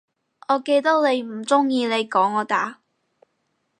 [0.47, 2.79] 我記得你唔鍾意你講我打